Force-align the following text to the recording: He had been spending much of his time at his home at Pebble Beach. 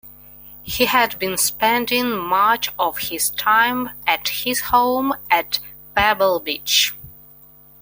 He 0.63 0.85
had 0.85 1.19
been 1.19 1.37
spending 1.37 2.09
much 2.17 2.69
of 2.79 2.97
his 2.97 3.29
time 3.29 3.91
at 4.07 4.29
his 4.29 4.59
home 4.61 5.13
at 5.29 5.59
Pebble 5.95 6.39
Beach. 6.39 6.95